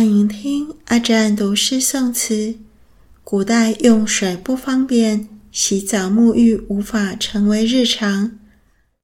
[0.00, 2.54] 欢迎听阿占读诗诵词。
[3.22, 8.38] 古代用水不方便，洗澡沐浴无法成为日常。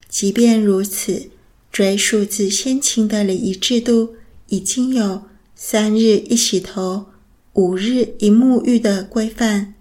[0.09, 1.29] 即便如此，
[1.71, 4.15] 追溯自先秦的礼仪制度，
[4.49, 5.25] 已经有
[5.55, 7.05] 三日一洗头、
[7.53, 9.75] 五日一沐浴的规范。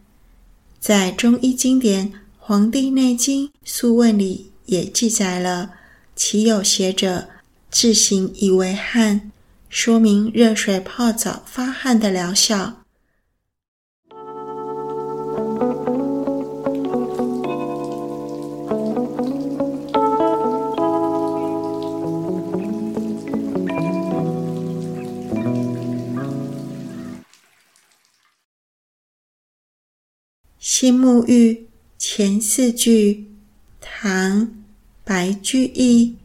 [0.82, 5.72] 在中医经典《黄帝内经·素问》里也记载了，
[6.14, 7.30] 其有邪者
[7.72, 9.32] 自行以为汗。
[9.70, 12.82] 说明热水泡澡发汗的疗效。
[30.58, 33.28] 新沐浴前四句，
[33.80, 34.42] 唐·
[35.04, 36.18] 白居易。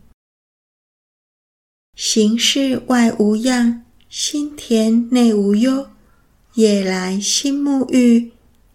[2.02, 5.86] 形事外无恙，心田内无忧。
[6.54, 8.32] 夜来新沐浴，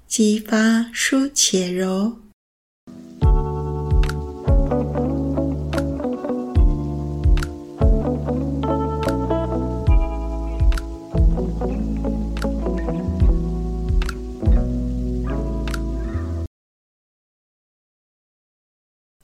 [0.07, 2.17] 肌发舒且柔。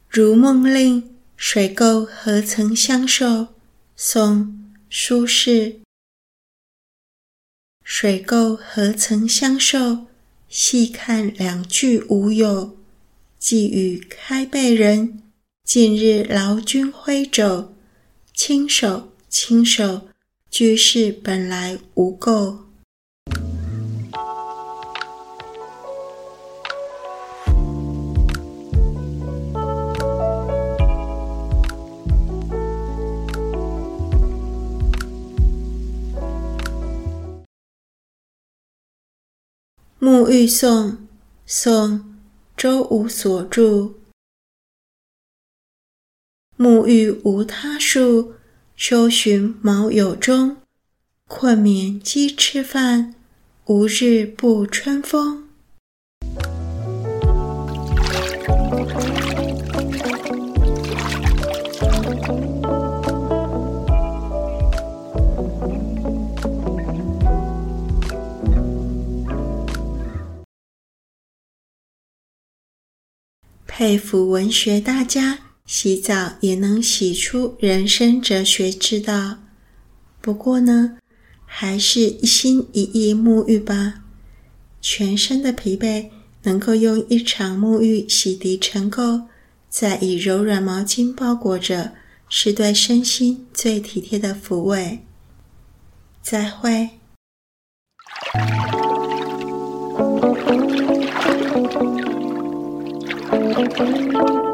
[0.09, 3.49] 如梦令，水垢何曾相受？
[4.03, 4.45] 宋·
[4.89, 5.81] 苏轼。
[7.83, 10.08] 水垢何曾相受？
[10.49, 12.80] 细看两句无有。
[13.38, 15.21] 寄语开背人，
[15.63, 17.75] 近日劳君挥肘。
[18.33, 20.08] 亲手，亲手，
[20.49, 22.70] 居士本来无垢。
[40.04, 40.98] 沐浴颂，
[41.45, 42.00] 宋·
[42.58, 43.94] 周武所著。
[46.58, 48.34] 沐浴无他术，
[48.76, 50.58] 修寻卯酉钟。
[51.28, 53.14] 困眠饥吃饭，
[53.66, 55.51] 无日不春风。
[73.81, 79.39] 佩服文学大家，洗澡也能洗出人生哲学之道。
[80.21, 80.99] 不过呢，
[81.47, 84.03] 还是一心一意沐浴吧。
[84.81, 86.09] 全身的疲惫
[86.43, 89.23] 能够用一场沐浴洗涤尘垢，
[89.67, 91.93] 再以柔软毛巾包裹着，
[92.30, 94.99] 是对身心最体贴的抚慰。
[96.21, 97.01] 再会。
[103.70, 104.51] con conmigo.